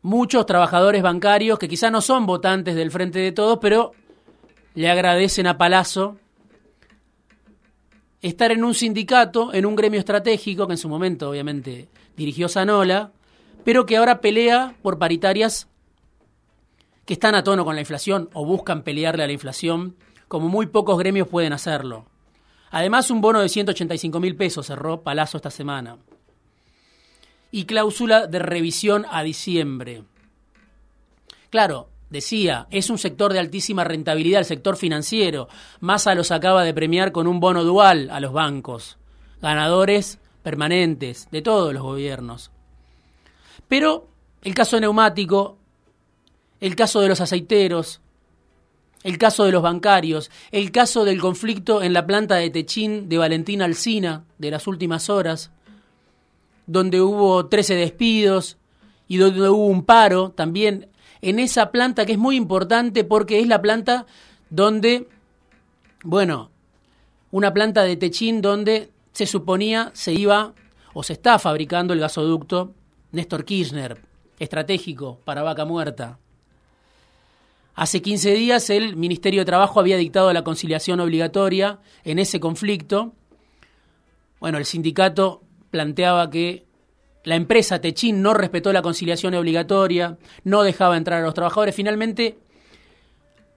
muchos 0.07 0.47
trabajadores 0.47 1.03
bancarios 1.03 1.59
que 1.59 1.67
quizá 1.67 1.91
no 1.91 2.01
son 2.01 2.27
votantes 2.27 2.77
del 2.77 2.93
Frente 2.93 3.19
de 3.19 3.33
Todos, 3.33 3.59
pero 3.61 3.91
le 4.75 4.89
agradecen 4.89 5.49
a 5.49 5.59
Palazzo 5.59 6.17
estar 8.23 8.53
en 8.53 8.63
un 8.63 8.73
sindicato, 8.73 9.53
en 9.53 9.67
un 9.67 9.75
gremio 9.75 9.99
estratégico, 9.99 10.69
que 10.69 10.75
en 10.75 10.79
su 10.79 10.89
momento 10.89 11.31
obviamente 11.31 11.89
dirigió 12.17 12.49
Zanola, 12.49 13.11
pero 13.65 13.85
que 13.85 13.97
ahora 13.97 14.21
pelea 14.21 14.77
por 14.81 14.97
paritarias 14.97 15.67
que 17.05 17.15
están 17.15 17.35
a 17.35 17.43
tono 17.43 17.65
con 17.65 17.75
la 17.75 17.81
inflación 17.81 18.31
o 18.33 18.47
buscan 18.47 18.83
pelearle 18.83 19.25
a 19.25 19.27
la 19.27 19.33
inflación, 19.33 19.97
como 20.29 20.49
muy 20.49 20.67
pocos 20.67 20.99
gremios 21.01 21.27
pueden 21.27 21.53
hacerlo. 21.53 22.07
Además, 22.71 23.11
un 23.11 23.21
bono 23.21 23.41
de 23.41 23.49
185 23.49 24.21
mil 24.21 24.37
pesos 24.37 24.67
cerró 24.67 25.03
Palazzo 25.03 25.39
esta 25.39 25.51
semana. 25.51 25.99
Y 27.57 27.65
cláusula 27.65 28.27
de 28.27 28.39
revisión 28.39 29.07
a 29.11 29.23
diciembre. 29.23 30.03
Claro, 31.49 31.89
decía, 32.11 32.67
es 32.71 32.91
un 32.91 32.99
sector 32.99 33.33
de 33.33 33.39
altísima 33.39 33.83
rentabilidad, 33.83 34.41
el 34.41 34.45
sector 34.45 34.77
financiero. 34.77 35.49
Massa 35.81 36.15
los 36.15 36.33
acaba 36.33 36.65
de 36.65 36.75
premiar 36.75 37.13
con 37.13 37.27
un 37.27 37.41
bono 37.41 37.65
dual 37.65 38.11
a 38.11 38.21
los 38.21 38.35
bancos, 38.35 38.99
ganadores 39.41 40.19
permanentes 40.43 41.29
de 41.31 41.41
todos 41.41 41.73
los 41.73 41.83
gobiernos. 41.83 42.51
Pero 43.69 44.07
el 44.43 44.53
caso 44.55 44.79
neumático, 44.79 45.57
el 46.61 46.77
caso 46.77 47.01
de 47.01 47.09
los 47.09 47.23
aceiteros, 47.23 48.03
el 49.03 49.17
caso 49.17 49.47
de 49.47 49.53
los 49.53 49.63
bancarios, 49.63 50.31
el 50.51 50.73
caso 50.73 51.07
del 51.07 51.23
conflicto 51.23 51.83
en 51.83 51.95
la 51.95 52.07
planta 52.07 52.35
de 52.35 52.51
Techín 52.51 53.09
de 53.09 53.17
Valentina 53.17 53.65
Alsina 53.65 54.27
de 54.37 54.51
las 54.51 54.67
últimas 54.67 55.09
horas, 55.09 55.53
donde 56.67 57.01
hubo 57.01 57.47
13 57.47 57.75
despidos 57.75 58.59
y 59.09 59.19
donde 59.19 59.49
hubo 59.49 59.67
un 59.67 59.85
paro 59.85 60.31
también 60.31 60.89
en 61.23 61.39
esa 61.39 61.71
planta 61.71 62.05
que 62.07 62.13
es 62.13 62.19
muy 62.19 62.37
importante 62.37 63.05
porque 63.05 63.41
es 63.41 63.47
la 63.47 63.63
planta 63.63 64.07
donde, 64.51 65.09
bueno, 66.03 66.51
una 67.31 67.53
planta 67.53 67.83
de 67.83 67.97
Techín 67.97 68.43
donde 68.43 68.91
se 69.13 69.27
suponía 69.27 69.91
se 69.95 70.13
iba 70.13 70.55
o 70.93 71.03
se 71.03 71.15
está 71.15 71.39
fabricando 71.39 71.93
el 71.95 72.01
gasoducto 72.01 72.75
Néstor 73.13 73.45
Kirchner, 73.45 74.01
estratégico 74.39 75.21
para 75.25 75.43
Vaca 75.43 75.65
Muerta. 75.65 76.19
Hace 77.75 78.01
15 78.01 78.33
días 78.33 78.71
el 78.71 78.97
Ministerio 78.97 79.43
de 79.43 79.45
Trabajo 79.45 79.81
había 79.81 79.99
dictado 79.99 80.33
la 80.33 80.45
conciliación 80.45 81.01
obligatoria 81.01 81.79
en 82.05 82.19
ese 82.19 82.41
conflicto. 82.41 83.13
Bueno, 84.41 84.57
el 84.59 84.65
sindicato 84.65 85.43
planteaba 85.77 86.31
que 86.31 86.65
la 87.23 87.37
empresa 87.37 87.83
Techín 87.83 88.23
no 88.23 88.33
respetó 88.33 88.73
la 88.73 88.81
conciliación 88.81 89.35
obligatoria, 89.35 90.17
no 90.43 90.63
dejaba 90.63 90.97
entrar 90.97 91.21
a 91.21 91.25
los 91.27 91.35
trabajadores. 91.35 91.75
Finalmente, 91.75 92.39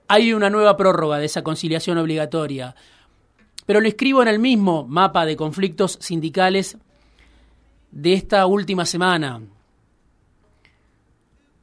hay 0.10 0.34
una 0.34 0.50
nueva 0.50 0.76
prórroga 0.76 1.18
de 1.18 1.28
esa 1.28 1.44
conciliación 1.44 1.98
obligatoria. 1.98 2.76
Pero 3.66 3.80
lo 3.80 3.88
escribo 3.88 4.22
en 4.22 4.28
el 4.28 4.40
mismo 4.40 4.86
mapa 4.86 5.26
de 5.26 5.38
conflictos 5.38 5.98
sindicales 6.02 6.78
de 7.92 8.14
esta 8.14 8.46
última 8.46 8.86
semana. 8.86 9.42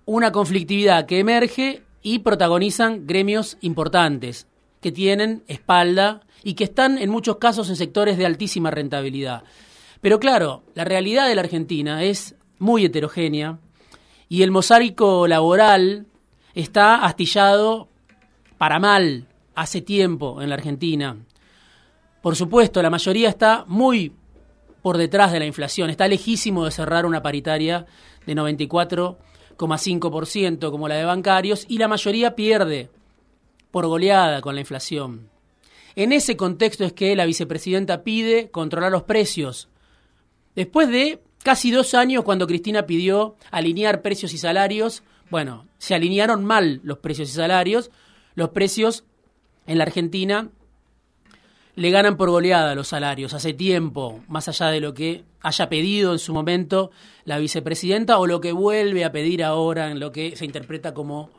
Una 0.07 0.33
conflictividad 0.33 1.05
que 1.05 1.19
emerge 1.19 1.83
y 2.01 2.21
protagonizan 2.21 3.07
gremios 3.07 3.59
importantes, 3.61 4.47
que 4.81 4.91
tienen 4.91 5.43
espalda 5.49 6.23
y 6.43 6.55
que 6.55 6.65
están 6.65 6.97
en 6.97 7.11
muchos 7.11 7.37
casos 7.37 7.69
en 7.69 7.77
sectores 7.77 8.17
de 8.17 8.25
altísima 8.25 8.71
rentabilidad. 8.71 9.43
Pero 10.00 10.19
claro, 10.21 10.62
la 10.75 10.85
realidad 10.85 11.29
de 11.29 11.35
la 11.35 11.43
Argentina 11.43 12.03
es 12.03 12.35
muy 12.59 12.85
heterogénea 12.85 13.59
y 14.29 14.43
el 14.43 14.50
mosaico 14.50 15.26
laboral 15.26 16.07
está 16.55 17.05
astillado 17.05 17.88
para 18.59 18.79
mal 18.79 19.26
hace 19.55 19.81
tiempo 19.81 20.43
en 20.43 20.49
la 20.49 20.57
Argentina. 20.57 21.17
Por 22.23 22.37
supuesto, 22.37 22.83
la 22.83 22.91
mayoría 22.91 23.29
está 23.29 23.65
muy 23.69 24.12
por 24.83 24.99
detrás 24.99 25.33
de 25.33 25.41
la 25.41 25.47
inflación, 25.47 25.91
está 25.91 26.09
lejísimo 26.09 26.65
de 26.65 26.71
cerrar 26.71 27.05
una 27.07 27.23
paritaria 27.23 27.87
de 28.26 28.35
94,5% 28.35 30.71
como 30.71 30.88
la 30.88 30.97
de 30.97 31.05
bancarios 31.05 31.67
y 31.69 31.79
la 31.79 31.88
mayoría 31.88 32.37
pierde 32.37 32.91
por 33.71 33.87
goleada 33.87 34.41
con 34.41 34.55
la 34.55 34.61
inflación. 34.61 35.29
En 35.97 36.12
ese 36.12 36.37
contexto 36.37 36.85
es 36.85 36.93
que 36.93 37.17
la 37.17 37.26
vicepresidenta 37.26 38.05
pide 38.05 38.50
controlar 38.50 38.93
los 38.93 39.05
precios 39.05 39.69
Después 40.57 40.89
de 40.89 41.21
casi 41.45 41.71
dos 41.71 41.95
años 41.95 42.25
cuando 42.25 42.49
Cristina 42.49 42.87
pidió 42.87 43.37
alinear 43.53 44.03
precios 44.03 44.33
y 44.35 44.39
salarios, 44.39 45.05
bueno, 45.31 45.67
se 45.79 45.95
alinearon 45.95 46.45
mal 46.45 46.81
los 46.83 46.99
precios 46.99 47.29
y 47.29 47.33
salarios, 47.33 47.91
los 48.35 48.49
precios 48.49 49.05
en 49.67 49.79
la 49.79 49.85
Argentina 49.85 50.49
le 51.77 51.91
ganan 51.91 52.17
por 52.17 52.31
goleada 52.31 52.75
los 52.75 52.89
salarios 52.89 53.35
hace 53.35 53.53
tiempo, 53.53 54.21
más 54.29 54.49
allá 54.49 54.69
de 54.69 54.81
lo 54.81 54.95
que 54.95 55.25
haya 55.43 55.69
pedido 55.69 56.13
en 56.13 56.19
su 56.19 56.33
momento 56.33 56.91
la 57.25 57.39
vicepresidenta 57.39 58.19
o 58.19 58.27
lo 58.27 58.41
que 58.41 58.53
vuelve 58.53 59.05
a 59.05 59.13
pedir 59.13 59.45
ahora 59.45 59.91
en 59.91 60.01
lo 60.01 60.11
que 60.11 60.37
se 60.37 60.47
interpreta 60.47 60.95
como 60.95 61.31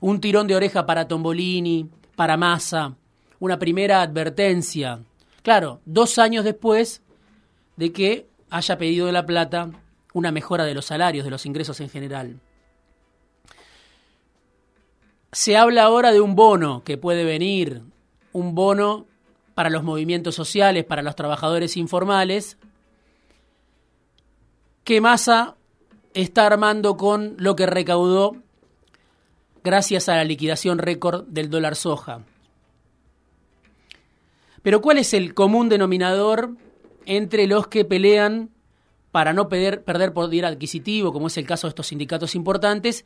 un 0.00 0.20
tirón 0.20 0.46
de 0.46 0.54
oreja 0.54 0.84
para 0.84 1.08
Tombolini, 1.08 1.88
para 2.14 2.36
Massa, 2.36 2.94
una 3.38 3.58
primera 3.58 4.02
advertencia. 4.02 5.00
Claro, 5.42 5.80
dos 5.86 6.18
años 6.18 6.44
después 6.44 7.02
de 7.76 7.92
que 7.92 8.29
haya 8.50 8.78
pedido 8.78 9.06
de 9.06 9.12
la 9.12 9.26
plata 9.26 9.70
una 10.12 10.32
mejora 10.32 10.64
de 10.64 10.74
los 10.74 10.86
salarios, 10.86 11.24
de 11.24 11.30
los 11.30 11.46
ingresos 11.46 11.80
en 11.80 11.88
general. 11.88 12.40
Se 15.32 15.56
habla 15.56 15.84
ahora 15.84 16.12
de 16.12 16.20
un 16.20 16.34
bono 16.34 16.82
que 16.82 16.98
puede 16.98 17.24
venir, 17.24 17.82
un 18.32 18.54
bono 18.54 19.06
para 19.54 19.70
los 19.70 19.84
movimientos 19.84 20.34
sociales, 20.34 20.84
para 20.84 21.02
los 21.02 21.14
trabajadores 21.14 21.76
informales, 21.76 22.58
que 24.82 25.00
Massa 25.00 25.56
está 26.14 26.46
armando 26.46 26.96
con 26.96 27.36
lo 27.38 27.54
que 27.54 27.66
recaudó 27.66 28.36
gracias 29.62 30.08
a 30.08 30.16
la 30.16 30.24
liquidación 30.24 30.78
récord 30.78 31.26
del 31.28 31.50
dólar 31.50 31.76
soja. 31.76 32.22
Pero 34.62 34.80
¿cuál 34.80 34.98
es 34.98 35.14
el 35.14 35.34
común 35.34 35.68
denominador 35.68 36.56
entre 37.06 37.46
los 37.46 37.66
que 37.68 37.84
pelean 37.84 38.50
para 39.10 39.32
no 39.32 39.48
perder, 39.48 39.82
perder 39.82 40.12
poder 40.12 40.46
adquisitivo, 40.46 41.12
como 41.12 41.26
es 41.26 41.36
el 41.36 41.46
caso 41.46 41.66
de 41.66 41.70
estos 41.70 41.88
sindicatos 41.88 42.34
importantes, 42.34 43.04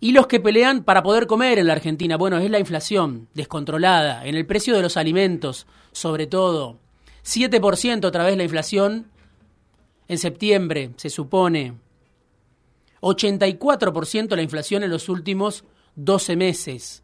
y 0.00 0.12
los 0.12 0.26
que 0.26 0.40
pelean 0.40 0.84
para 0.84 1.02
poder 1.02 1.26
comer 1.26 1.58
en 1.58 1.66
la 1.66 1.72
Argentina. 1.74 2.16
Bueno, 2.16 2.38
es 2.38 2.50
la 2.50 2.58
inflación 2.58 3.28
descontrolada, 3.34 4.26
en 4.26 4.34
el 4.34 4.46
precio 4.46 4.74
de 4.74 4.82
los 4.82 4.96
alimentos, 4.96 5.66
sobre 5.92 6.26
todo. 6.26 6.78
7% 7.24 8.04
otra 8.04 8.24
vez 8.24 8.36
la 8.36 8.44
inflación 8.44 9.06
en 10.08 10.18
septiembre, 10.18 10.92
se 10.96 11.10
supone. 11.10 11.74
84% 13.00 14.36
la 14.36 14.42
inflación 14.42 14.82
en 14.82 14.90
los 14.90 15.08
últimos 15.08 15.64
12 15.96 16.36
meses. 16.36 17.02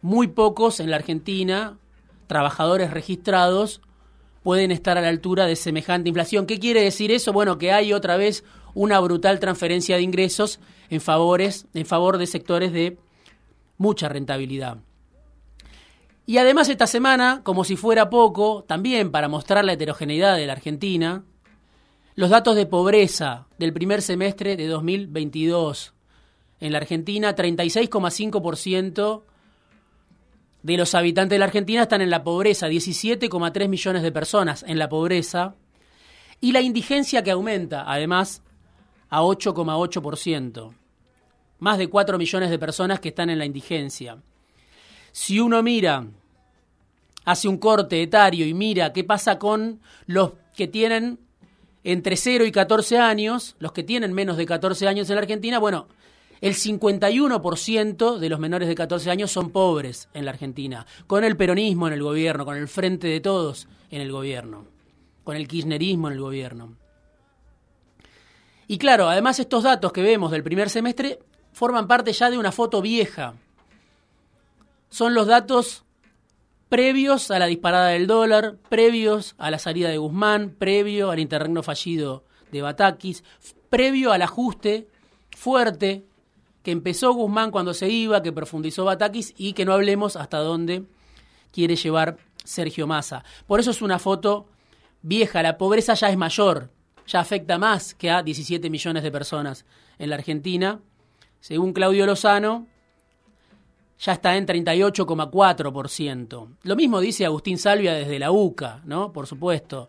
Muy 0.00 0.28
pocos 0.28 0.80
en 0.80 0.90
la 0.90 0.96
Argentina, 0.96 1.78
trabajadores 2.26 2.90
registrados, 2.90 3.80
pueden 4.42 4.70
estar 4.70 4.98
a 4.98 5.00
la 5.00 5.08
altura 5.08 5.46
de 5.46 5.56
semejante 5.56 6.08
inflación. 6.08 6.46
¿Qué 6.46 6.58
quiere 6.58 6.82
decir 6.82 7.12
eso? 7.12 7.32
Bueno, 7.32 7.58
que 7.58 7.72
hay 7.72 7.92
otra 7.92 8.16
vez 8.16 8.44
una 8.74 8.98
brutal 9.00 9.40
transferencia 9.40 9.96
de 9.96 10.02
ingresos 10.02 10.60
en, 10.90 11.00
favores, 11.00 11.66
en 11.74 11.86
favor 11.86 12.18
de 12.18 12.26
sectores 12.26 12.72
de 12.72 12.98
mucha 13.78 14.08
rentabilidad. 14.08 14.78
Y 16.24 16.38
además 16.38 16.68
esta 16.68 16.86
semana, 16.86 17.40
como 17.42 17.64
si 17.64 17.76
fuera 17.76 18.08
poco, 18.08 18.64
también 18.64 19.10
para 19.10 19.28
mostrar 19.28 19.64
la 19.64 19.72
heterogeneidad 19.72 20.36
de 20.36 20.46
la 20.46 20.52
Argentina, 20.52 21.24
los 22.14 22.30
datos 22.30 22.56
de 22.56 22.66
pobreza 22.66 23.46
del 23.58 23.72
primer 23.72 24.02
semestre 24.02 24.56
de 24.56 24.66
2022. 24.66 25.94
En 26.60 26.72
la 26.72 26.78
Argentina, 26.78 27.34
36,5% 27.34 29.22
de 30.62 30.76
los 30.76 30.94
habitantes 30.94 31.34
de 31.34 31.38
la 31.38 31.46
Argentina 31.46 31.82
están 31.82 32.00
en 32.00 32.10
la 32.10 32.22
pobreza, 32.22 32.68
17,3 32.68 33.68
millones 33.68 34.02
de 34.02 34.12
personas 34.12 34.64
en 34.66 34.78
la 34.78 34.88
pobreza, 34.88 35.56
y 36.40 36.52
la 36.52 36.60
indigencia 36.60 37.22
que 37.22 37.30
aumenta, 37.30 37.84
además, 37.86 38.42
a 39.08 39.22
8,8%. 39.22 40.74
Más 41.58 41.78
de 41.78 41.88
4 41.88 42.18
millones 42.18 42.50
de 42.50 42.58
personas 42.58 43.00
que 43.00 43.10
están 43.10 43.30
en 43.30 43.38
la 43.38 43.44
indigencia. 43.44 44.18
Si 45.12 45.38
uno 45.38 45.62
mira, 45.62 46.06
hace 47.24 47.48
un 47.48 47.58
corte 47.58 48.02
etario 48.02 48.46
y 48.46 48.54
mira 48.54 48.92
qué 48.92 49.04
pasa 49.04 49.38
con 49.38 49.80
los 50.06 50.32
que 50.56 50.66
tienen 50.66 51.18
entre 51.84 52.16
0 52.16 52.44
y 52.46 52.52
14 52.52 52.98
años, 52.98 53.56
los 53.58 53.72
que 53.72 53.82
tienen 53.82 54.12
menos 54.12 54.36
de 54.36 54.46
14 54.46 54.88
años 54.88 55.10
en 55.10 55.16
la 55.16 55.22
Argentina, 55.22 55.58
bueno, 55.58 55.88
el 56.42 56.54
51% 56.54 58.18
de 58.18 58.28
los 58.28 58.40
menores 58.40 58.66
de 58.66 58.74
14 58.74 59.10
años 59.10 59.30
son 59.30 59.50
pobres 59.50 60.08
en 60.12 60.24
la 60.24 60.32
Argentina, 60.32 60.84
con 61.06 61.22
el 61.22 61.36
peronismo 61.36 61.86
en 61.86 61.92
el 61.92 62.02
gobierno, 62.02 62.44
con 62.44 62.56
el 62.56 62.66
frente 62.66 63.06
de 63.06 63.20
todos 63.20 63.68
en 63.90 64.00
el 64.00 64.10
gobierno, 64.10 64.66
con 65.22 65.36
el 65.36 65.46
kirchnerismo 65.46 66.08
en 66.08 66.14
el 66.14 66.20
gobierno. 66.20 66.76
Y 68.66 68.76
claro, 68.78 69.08
además 69.08 69.38
estos 69.38 69.62
datos 69.62 69.92
que 69.92 70.02
vemos 70.02 70.32
del 70.32 70.42
primer 70.42 70.68
semestre 70.68 71.20
forman 71.52 71.86
parte 71.86 72.12
ya 72.12 72.28
de 72.28 72.38
una 72.38 72.50
foto 72.50 72.82
vieja. 72.82 73.34
Son 74.90 75.14
los 75.14 75.28
datos 75.28 75.84
previos 76.68 77.30
a 77.30 77.38
la 77.38 77.46
disparada 77.46 77.88
del 77.88 78.08
dólar, 78.08 78.56
previos 78.68 79.36
a 79.38 79.52
la 79.52 79.60
salida 79.60 79.90
de 79.90 79.98
Guzmán, 79.98 80.56
previo 80.58 81.12
al 81.12 81.20
interregno 81.20 81.62
fallido 81.62 82.24
de 82.50 82.62
Batakis, 82.62 83.22
previo 83.70 84.10
al 84.10 84.22
ajuste 84.22 84.88
fuerte 85.36 86.04
que 86.62 86.70
empezó 86.70 87.12
Guzmán 87.12 87.50
cuando 87.50 87.74
se 87.74 87.88
iba, 87.88 88.22
que 88.22 88.32
profundizó 88.32 88.84
Batakis 88.84 89.34
y 89.36 89.52
que 89.52 89.64
no 89.64 89.72
hablemos 89.72 90.16
hasta 90.16 90.38
dónde 90.38 90.84
quiere 91.50 91.76
llevar 91.76 92.18
Sergio 92.44 92.86
Massa. 92.86 93.24
Por 93.46 93.60
eso 93.60 93.70
es 93.70 93.82
una 93.82 93.98
foto 93.98 94.46
vieja, 95.02 95.42
la 95.42 95.58
pobreza 95.58 95.94
ya 95.94 96.10
es 96.10 96.16
mayor, 96.16 96.70
ya 97.06 97.20
afecta 97.20 97.58
más 97.58 97.94
que 97.94 98.10
a 98.10 98.22
17 98.22 98.70
millones 98.70 99.02
de 99.02 99.10
personas 99.10 99.64
en 99.98 100.10
la 100.10 100.16
Argentina. 100.16 100.80
Según 101.40 101.72
Claudio 101.72 102.06
Lozano, 102.06 102.68
ya 103.98 104.12
está 104.12 104.36
en 104.36 104.46
38,4%. 104.46 106.48
Lo 106.62 106.76
mismo 106.76 107.00
dice 107.00 107.24
Agustín 107.24 107.58
Salvia 107.58 107.94
desde 107.94 108.18
la 108.18 108.30
UCA, 108.30 108.80
¿no? 108.84 109.12
Por 109.12 109.26
supuesto. 109.26 109.88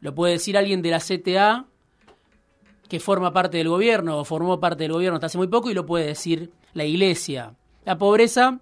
Lo 0.00 0.14
puede 0.14 0.34
decir 0.34 0.56
alguien 0.56 0.82
de 0.82 0.90
la 0.90 0.98
CTA 0.98 1.66
que 2.90 2.98
forma 2.98 3.32
parte 3.32 3.56
del 3.56 3.68
gobierno 3.68 4.18
o 4.18 4.24
formó 4.24 4.58
parte 4.58 4.82
del 4.82 4.92
gobierno 4.92 5.14
hasta 5.14 5.28
hace 5.28 5.38
muy 5.38 5.46
poco 5.46 5.70
y 5.70 5.74
lo 5.74 5.86
puede 5.86 6.06
decir 6.06 6.50
la 6.74 6.84
Iglesia. 6.84 7.54
La 7.84 7.96
pobreza 7.96 8.58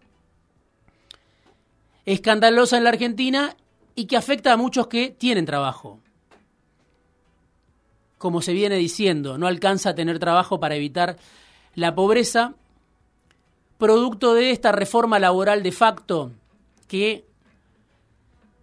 escandalosa 2.04 2.76
en 2.76 2.84
la 2.84 2.90
Argentina 2.90 3.56
y 3.94 4.04
que 4.04 4.18
afecta 4.18 4.52
a 4.52 4.58
muchos 4.58 4.86
que 4.86 5.08
tienen 5.10 5.46
trabajo. 5.46 5.98
Como 8.18 8.42
se 8.42 8.52
viene 8.52 8.76
diciendo, 8.76 9.38
no 9.38 9.46
alcanza 9.46 9.90
a 9.90 9.94
tener 9.94 10.18
trabajo 10.18 10.60
para 10.60 10.76
evitar 10.76 11.16
la 11.74 11.94
pobreza, 11.94 12.54
producto 13.78 14.34
de 14.34 14.50
esta 14.50 14.72
reforma 14.72 15.18
laboral 15.18 15.62
de 15.62 15.72
facto 15.72 16.32
que 16.86 17.24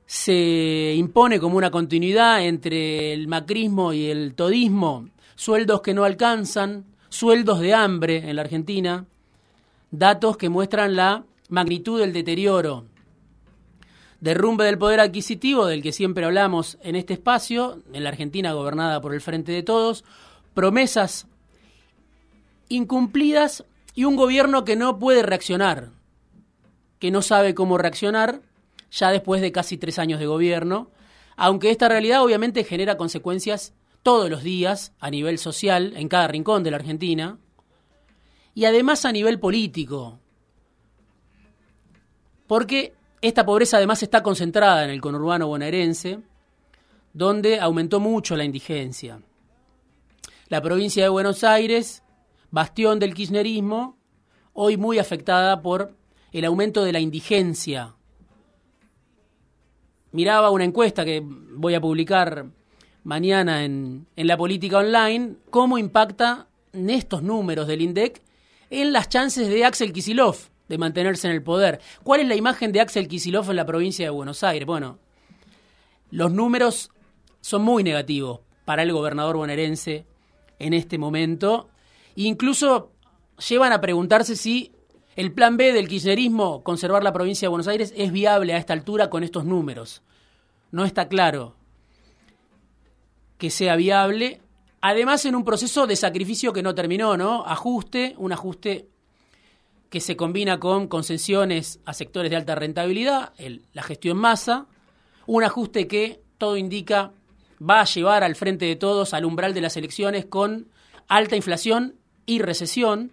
se 0.06 0.94
impone 0.96 1.40
como 1.40 1.58
una 1.58 1.72
continuidad 1.72 2.46
entre 2.46 3.14
el 3.14 3.28
macrismo 3.28 3.94
y 3.94 4.06
el 4.12 4.36
todismo, 4.36 5.10
sueldos 5.36 5.82
que 5.82 5.94
no 5.94 6.04
alcanzan, 6.04 6.86
sueldos 7.10 7.60
de 7.60 7.74
hambre 7.74 8.30
en 8.30 8.36
la 8.36 8.42
Argentina, 8.42 9.06
datos 9.92 10.38
que 10.38 10.50
muestran 10.50 10.96
la 10.96 11.24
magnitud 11.50 12.00
del 12.00 12.14
deterioro 12.14 12.86
derrumbe 14.26 14.66
del 14.66 14.80
poder 14.80 15.00
adquisitivo 15.02 15.68
del 15.68 15.84
que 15.84 15.92
siempre 15.92 16.26
hablamos 16.26 16.80
en 16.82 16.96
este 16.96 17.14
espacio, 17.14 17.84
en 17.94 18.04
la 18.04 18.10
Argentina 18.10 18.54
gobernada 18.54 19.00
por 19.00 19.14
el 19.14 19.22
Frente 19.22 19.52
de 19.52 19.62
Todos, 19.62 20.04
promesas 20.56 21.28
incumplidas 22.68 23.66
y 23.94 24.06
un 24.06 24.16
gobierno 24.16 24.66
que 24.66 24.76
no 24.76 24.98
puede 24.98 25.22
reaccionar, 25.22 25.92
que 26.98 27.12
no 27.12 27.22
sabe 27.22 27.54
cómo 27.54 27.78
reaccionar 27.78 28.42
ya 28.90 29.12
después 29.12 29.42
de 29.42 29.52
casi 29.52 29.78
tres 29.78 30.00
años 30.00 30.20
de 30.20 30.26
gobierno, 30.26 30.90
aunque 31.36 31.70
esta 31.70 31.88
realidad 31.88 32.24
obviamente 32.24 32.64
genera 32.64 32.98
consecuencias 32.98 33.74
todos 34.06 34.30
los 34.30 34.44
días 34.44 34.94
a 35.00 35.10
nivel 35.10 35.40
social 35.40 35.94
en 35.96 36.08
cada 36.10 36.28
rincón 36.28 36.62
de 36.62 36.70
la 36.70 36.78
Argentina 36.78 37.40
y 38.54 38.66
además 38.66 39.04
a 39.04 39.12
nivel 39.12 39.40
político. 39.40 40.20
Porque 42.46 42.94
esta 43.20 43.44
pobreza 43.48 43.78
además 43.78 44.04
está 44.04 44.22
concentrada 44.22 44.84
en 44.84 44.92
el 44.92 45.02
conurbano 45.02 45.48
bonaerense, 45.48 46.20
donde 47.14 47.60
aumentó 47.60 48.00
mucho 48.00 48.36
la 48.36 48.44
indigencia. 48.44 49.24
La 50.50 50.62
provincia 50.62 51.02
de 51.02 51.10
Buenos 51.10 51.44
Aires, 51.44 52.04
bastión 52.52 53.00
del 53.00 53.16
kirchnerismo, 53.16 53.98
hoy 54.54 54.78
muy 54.78 55.00
afectada 55.00 55.64
por 55.64 55.96
el 56.32 56.46
aumento 56.46 56.84
de 56.84 56.94
la 56.94 57.00
indigencia. 57.00 57.96
Miraba 60.12 60.52
una 60.52 60.64
encuesta 60.64 61.04
que 61.04 61.24
voy 61.26 61.74
a 61.74 61.82
publicar 61.82 62.52
mañana 63.06 63.64
en, 63.64 64.08
en 64.16 64.28
la 64.28 64.36
política 64.36 64.80
online, 64.80 65.36
cómo 65.52 65.78
impacta 65.78 66.48
en 66.74 66.90
estos 66.90 67.24
números 67.24 67.68
del 67.68 67.82
INDEC 67.82 68.22
en 68.70 68.92
las 68.92 69.08
chances 69.08 69.48
de 69.48 69.64
Axel 69.64 69.94
Kisilov, 69.94 70.36
de 70.68 70.78
mantenerse 70.78 71.28
en 71.28 71.34
el 71.34 71.44
poder. 71.44 71.80
¿Cuál 72.04 72.22
es 72.22 72.28
la 72.28 72.36
imagen 72.36 72.72
de 72.72 72.82
Axel 72.82 73.08
Kisilov 73.08 73.50
en 73.52 73.56
la 73.56 73.66
provincia 73.66 74.06
de 74.06 74.10
Buenos 74.10 74.44
Aires? 74.44 74.66
Bueno, 74.66 74.98
los 76.10 76.32
números 76.32 76.90
son 77.42 77.62
muy 77.62 77.84
negativos 77.84 78.40
para 78.66 78.82
el 78.82 78.92
gobernador 78.92 79.38
bonaerense 79.38 80.06
en 80.58 80.74
este 80.74 80.98
momento. 80.98 81.70
Incluso 82.16 82.92
llevan 83.48 83.72
a 83.72 83.82
preguntarse 83.82 84.36
si 84.36 84.72
el 85.16 85.32
plan 85.32 85.58
B 85.58 85.74
del 85.74 85.88
kirchnerismo, 85.88 86.64
conservar 86.64 87.04
la 87.04 87.14
provincia 87.14 87.46
de 87.46 87.50
Buenos 87.50 87.68
Aires, 87.68 87.94
es 87.96 88.12
viable 88.12 88.54
a 88.54 88.58
esta 88.58 88.74
altura 88.74 89.12
con 89.12 89.24
estos 89.24 89.46
números. 89.46 90.02
No 90.72 90.86
está 90.86 91.08
claro 91.08 91.56
que 93.38 93.50
sea 93.50 93.76
viable. 93.76 94.42
Además, 94.82 95.26
en 95.26 95.36
un 95.36 95.44
proceso 95.44 95.88
de 95.88 95.96
sacrificio 95.96 96.54
que 96.54 96.64
no 96.64 96.76
terminó, 96.76 97.18
¿no? 97.18 97.46
Ajuste, 97.46 98.16
un 98.18 98.32
ajuste 98.32 98.88
que 99.90 100.00
se 100.00 100.16
combina 100.16 100.60
con 100.60 100.88
concesiones 100.88 101.80
a 101.86 101.94
sectores 101.94 102.30
de 102.30 102.38
alta 102.38 102.56
rentabilidad, 102.56 103.34
la 103.74 103.84
gestión 103.84 104.18
masa, 104.18 104.68
un 105.26 105.44
ajuste 105.44 105.88
que 105.88 106.22
todo 106.38 106.58
indica 106.58 107.14
va 107.62 107.82
a 107.82 107.86
llevar 107.86 108.24
al 108.24 108.36
frente 108.36 108.66
de 108.66 108.76
todos 108.76 109.14
al 109.14 109.26
umbral 109.26 109.54
de 109.54 109.62
las 109.62 109.78
elecciones 109.78 110.26
con 110.26 110.68
alta 111.08 111.36
inflación 111.36 111.96
y 112.26 112.40
recesión. 112.40 113.12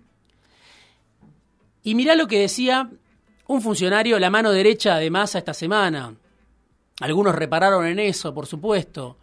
Y 1.82 1.94
mirá 1.94 2.14
lo 2.16 2.26
que 2.26 2.40
decía 2.40 2.90
un 3.46 3.62
funcionario, 3.62 4.18
la 4.18 4.30
mano 4.30 4.50
derecha 4.50 4.96
de 4.96 5.10
Massa 5.10 5.38
esta 5.38 5.54
semana. 5.54 6.16
Algunos 7.00 7.34
repararon 7.34 7.86
en 7.86 7.98
eso, 7.98 8.32
por 8.34 8.46
supuesto. 8.46 9.18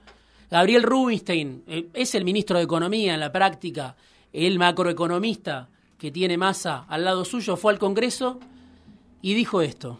Gabriel 0.49 0.83
Rubinstein 0.83 1.63
eh, 1.67 1.87
es 1.93 2.15
el 2.15 2.25
ministro 2.25 2.57
de 2.57 2.63
Economía 2.63 3.13
en 3.13 3.19
la 3.19 3.31
práctica, 3.31 3.95
el 4.33 4.57
macroeconomista 4.57 5.69
que 5.97 6.11
tiene 6.11 6.37
masa 6.37 6.85
al 6.87 7.03
lado 7.03 7.25
suyo, 7.25 7.57
fue 7.57 7.73
al 7.73 7.79
Congreso 7.79 8.39
y 9.21 9.33
dijo 9.33 9.61
esto. 9.61 9.99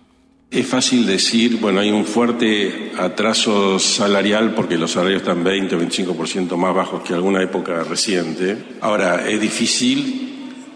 Es 0.50 0.66
fácil 0.66 1.06
decir, 1.06 1.60
bueno, 1.60 1.80
hay 1.80 1.92
un 1.92 2.06
fuerte 2.06 2.92
atraso 2.98 3.78
salarial 3.78 4.56
porque 4.56 4.78
los 4.78 4.92
salarios 4.92 5.22
están 5.22 5.44
20 5.44 5.76
o 5.76 5.80
25% 5.80 6.56
más 6.58 6.74
bajos 6.74 7.04
que 7.04 7.14
alguna 7.14 7.44
época 7.44 7.84
reciente. 7.84 8.58
Ahora, 8.82 9.30
es 9.30 9.40
difícil 9.40 10.29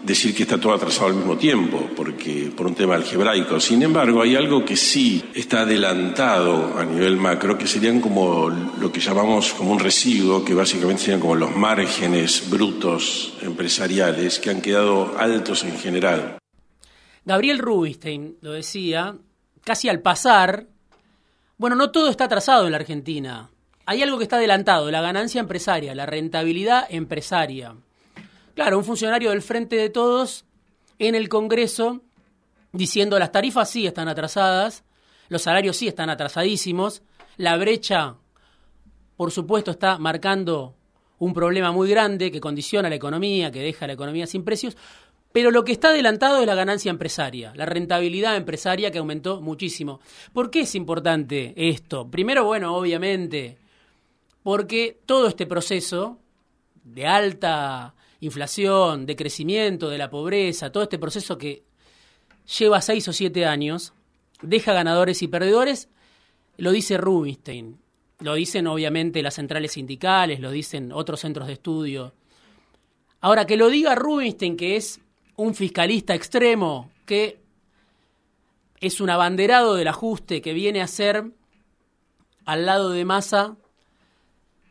decir 0.04 0.34
que 0.34 0.42
está 0.42 0.60
todo 0.60 0.74
atrasado 0.74 1.06
al 1.06 1.14
mismo 1.14 1.36
tiempo, 1.36 1.88
porque 1.96 2.52
por 2.54 2.66
un 2.66 2.74
tema 2.74 2.94
algebraico. 2.94 3.58
Sin 3.58 3.82
embargo, 3.82 4.22
hay 4.22 4.36
algo 4.36 4.64
que 4.64 4.76
sí 4.76 5.24
está 5.34 5.62
adelantado 5.62 6.78
a 6.78 6.84
nivel 6.84 7.16
macro, 7.16 7.56
que 7.56 7.66
serían 7.66 8.00
como 8.00 8.50
lo 8.50 8.92
que 8.92 9.00
llamamos 9.00 9.54
como 9.54 9.72
un 9.72 9.80
residuo, 9.80 10.44
que 10.44 10.54
básicamente 10.54 11.02
serían 11.02 11.20
como 11.20 11.34
los 11.34 11.56
márgenes 11.56 12.48
brutos 12.50 13.34
empresariales 13.40 14.38
que 14.38 14.50
han 14.50 14.60
quedado 14.60 15.18
altos 15.18 15.64
en 15.64 15.78
general. 15.78 16.38
Gabriel 17.24 17.58
Rubinstein 17.58 18.36
lo 18.42 18.52
decía, 18.52 19.16
casi 19.62 19.88
al 19.88 20.00
pasar, 20.00 20.66
bueno, 21.56 21.76
no 21.76 21.90
todo 21.90 22.10
está 22.10 22.24
atrasado 22.24 22.66
en 22.66 22.72
la 22.72 22.78
Argentina. 22.78 23.48
Hay 23.86 24.02
algo 24.02 24.18
que 24.18 24.24
está 24.24 24.36
adelantado, 24.36 24.90
la 24.90 25.00
ganancia 25.00 25.40
empresaria, 25.40 25.94
la 25.94 26.04
rentabilidad 26.04 26.86
empresaria. 26.90 27.74
Claro, 28.54 28.78
un 28.78 28.84
funcionario 28.84 29.30
del 29.30 29.42
Frente 29.42 29.76
de 29.76 29.90
Todos 29.90 30.44
en 31.00 31.16
el 31.16 31.28
Congreso 31.28 32.02
diciendo 32.72 33.18
las 33.18 33.32
tarifas 33.32 33.68
sí 33.68 33.86
están 33.86 34.08
atrasadas, 34.08 34.84
los 35.28 35.42
salarios 35.42 35.76
sí 35.76 35.88
están 35.88 36.10
atrasadísimos, 36.10 37.02
la 37.36 37.56
brecha, 37.56 38.16
por 39.16 39.32
supuesto, 39.32 39.72
está 39.72 39.98
marcando 39.98 40.76
un 41.18 41.32
problema 41.32 41.72
muy 41.72 41.88
grande 41.88 42.30
que 42.30 42.40
condiciona 42.40 42.88
la 42.88 42.94
economía, 42.94 43.50
que 43.50 43.60
deja 43.60 43.86
la 43.86 43.94
economía 43.94 44.26
sin 44.26 44.44
precios, 44.44 44.76
pero 45.32 45.50
lo 45.50 45.64
que 45.64 45.72
está 45.72 45.88
adelantado 45.88 46.40
es 46.40 46.46
la 46.46 46.54
ganancia 46.54 46.90
empresaria, 46.90 47.52
la 47.56 47.66
rentabilidad 47.66 48.36
empresaria 48.36 48.92
que 48.92 48.98
aumentó 48.98 49.40
muchísimo. 49.40 50.00
¿Por 50.32 50.50
qué 50.50 50.60
es 50.60 50.76
importante 50.76 51.54
esto? 51.56 52.08
Primero, 52.08 52.44
bueno, 52.44 52.76
obviamente, 52.76 53.58
porque 54.44 55.00
todo 55.06 55.26
este 55.26 55.46
proceso 55.46 56.18
de 56.84 57.06
alta 57.06 57.94
inflación, 58.24 59.06
de 59.06 59.16
crecimiento, 59.16 59.88
de 59.90 59.98
la 59.98 60.10
pobreza, 60.10 60.72
todo 60.72 60.84
este 60.84 60.98
proceso 60.98 61.36
que 61.38 61.62
lleva 62.58 62.80
seis 62.80 63.06
o 63.08 63.12
siete 63.12 63.46
años, 63.46 63.92
deja 64.42 64.72
ganadores 64.72 65.22
y 65.22 65.28
perdedores, 65.28 65.88
lo 66.56 66.72
dice 66.72 66.96
Rubinstein, 66.96 67.78
lo 68.20 68.34
dicen 68.34 68.66
obviamente 68.66 69.22
las 69.22 69.34
centrales 69.34 69.72
sindicales, 69.72 70.40
lo 70.40 70.50
dicen 70.50 70.92
otros 70.92 71.20
centros 71.20 71.46
de 71.46 71.54
estudio. 71.54 72.14
Ahora, 73.20 73.46
que 73.46 73.56
lo 73.56 73.68
diga 73.68 73.94
Rubinstein, 73.94 74.56
que 74.56 74.76
es 74.76 75.00
un 75.36 75.54
fiscalista 75.54 76.14
extremo, 76.14 76.90
que 77.06 77.40
es 78.80 79.00
un 79.00 79.10
abanderado 79.10 79.74
del 79.74 79.88
ajuste, 79.88 80.40
que 80.40 80.52
viene 80.52 80.80
a 80.80 80.86
ser 80.86 81.24
al 82.44 82.66
lado 82.66 82.90
de 82.90 83.04
Massa 83.04 83.56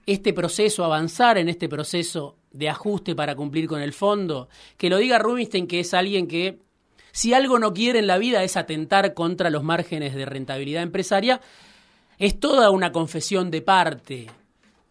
este 0.06 0.34
proceso, 0.34 0.84
avanzar 0.84 1.38
en 1.38 1.50
este 1.50 1.70
proceso 1.70 2.36
de 2.54 2.70
ajuste 2.70 3.16
para 3.16 3.36
cumplir 3.36 3.68
con 3.68 3.82
el 3.82 3.92
fondo. 3.92 4.48
Que 4.78 4.90
lo 4.90 4.98
diga 4.98 5.20
Rubinstein, 5.20 5.68
que 5.68 5.82
es 5.82 5.94
alguien 5.94 6.28
que 6.28 6.60
si 7.12 7.34
algo 7.34 7.60
no 7.60 7.74
quiere 7.74 8.00
en 8.00 8.08
la 8.08 8.18
vida 8.18 8.44
es 8.44 8.56
atentar 8.58 9.14
contra 9.14 9.50
los 9.50 9.64
márgenes 9.64 10.16
de 10.16 10.26
rentabilidad 10.26 10.82
empresaria, 10.82 11.42
es 12.18 12.40
toda 12.40 12.72
una 12.72 12.92
confesión 12.92 13.52
de 13.52 13.62
parte. 13.62 14.28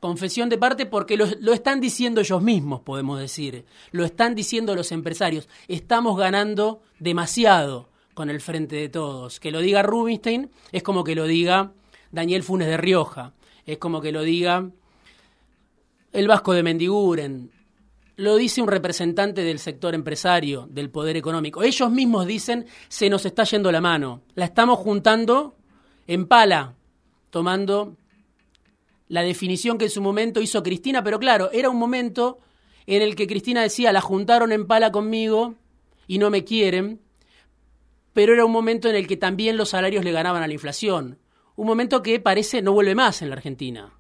Confesión 0.01 0.49
de 0.49 0.59
parte 0.59 0.87
porque 0.87 1.17
lo, 1.17 1.27
lo, 1.41 1.53
están 1.53 1.81
diciendo 1.81 2.21
ellos 2.21 2.43
mismos, 2.43 2.81
podemos 2.81 3.19
decir. 3.19 3.65
Lo 3.93 4.05
están 4.05 4.35
diciendo 4.35 4.75
los 4.75 4.93
empresarios. 4.93 5.49
Estamos 5.69 6.19
ganando 6.19 6.83
demasiado 6.99 7.89
con 8.15 8.31
el 8.31 8.41
frente 8.41 8.77
de 8.77 8.89
todos. 8.89 9.41
Que 9.41 9.51
lo 9.51 9.61
diga 9.61 9.83
Rubinstein 9.83 10.51
es 10.73 10.83
como 10.83 11.05
que 11.05 11.15
lo 11.15 11.27
diga 11.27 11.73
Daniel 12.11 12.43
Funes 12.43 12.69
de 12.69 12.77
Rioja. 12.77 13.33
Es 13.67 13.79
como 13.79 14.01
que 14.01 14.13
lo 14.13 14.23
diga 14.23 14.71
el 16.13 16.29
Vasco 16.29 16.53
de 16.53 16.63
Mendiguren. 16.63 17.51
Lo 18.17 18.37
dice 18.37 18.61
un 18.61 18.69
representante 18.69 19.43
del 19.43 19.59
sector 19.59 19.95
empresario, 19.95 20.69
del 20.71 20.91
poder 20.91 21.17
económico. 21.17 21.63
Ellos 21.63 21.91
mismos 21.91 22.27
dicen, 22.27 22.67
se 22.89 23.09
nos 23.09 23.25
está 23.25 23.45
yendo 23.45 23.73
la 23.73 23.81
mano. 23.81 24.23
La 24.35 24.45
estamos 24.45 24.79
juntando 24.79 25.57
en 26.07 26.27
pala, 26.27 26.75
tomando 27.31 27.97
la 29.09 29.23
definición 29.23 29.79
que 29.79 29.87
en 29.87 29.91
su 29.91 30.03
momento 30.03 30.41
hizo 30.41 30.63
Cristina, 30.63 31.03
pero 31.03 31.19
claro, 31.19 31.51
era 31.53 31.71
un 31.71 31.79
momento 31.79 32.39
en 32.87 33.03
el 33.03 33.17
que 33.17 33.27
Cristina 33.27 33.63
decía, 33.63 33.93
la 33.93 34.01
juntaron 34.01 34.53
en 34.53 34.67
pala 34.67 34.93
conmigo 34.93 35.55
y 36.07 36.19
no 36.19 36.31
me 36.31 36.45
quieren, 36.45 37.01
pero 38.13 38.35
era 38.35 38.45
un 38.45 38.53
momento 38.53 38.89
en 38.89 38.97
el 38.97 39.07
que 39.07 39.17
también 39.17 39.57
los 39.57 39.71
salarios 39.71 40.05
le 40.05 40.13
ganaban 40.13 40.43
a 40.43 40.47
la 40.47 40.53
inflación. 40.53 41.19
Un 41.57 41.67
momento 41.67 42.03
que 42.03 42.21
parece 42.21 42.61
no 42.61 42.73
vuelve 42.73 42.95
más 42.95 43.23
en 43.23 43.31
la 43.31 43.37
Argentina. 43.37 43.93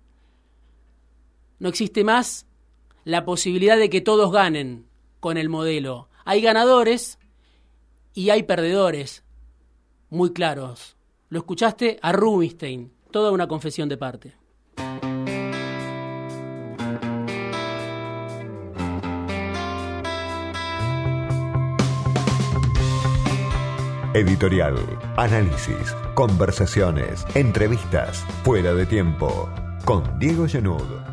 No 1.62 1.68
existe 1.68 2.02
más 2.02 2.44
la 3.04 3.24
posibilidad 3.24 3.78
de 3.78 3.88
que 3.88 4.00
todos 4.00 4.32
ganen 4.32 4.88
con 5.20 5.36
el 5.36 5.48
modelo. 5.48 6.08
Hay 6.24 6.40
ganadores 6.40 7.20
y 8.14 8.30
hay 8.30 8.42
perdedores 8.42 9.22
muy 10.10 10.32
claros. 10.32 10.96
Lo 11.28 11.38
escuchaste 11.38 12.00
a 12.02 12.10
Rubinstein, 12.10 12.92
toda 13.12 13.30
una 13.30 13.46
confesión 13.46 13.88
de 13.88 13.96
parte. 13.96 14.34
Editorial, 24.14 24.74
análisis, 25.16 25.94
conversaciones, 26.14 27.24
entrevistas, 27.36 28.24
fuera 28.42 28.74
de 28.74 28.84
tiempo, 28.84 29.48
con 29.84 30.18
Diego 30.18 30.48
Genud. 30.48 31.11